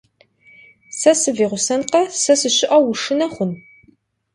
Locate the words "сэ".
0.97-1.11, 2.21-2.33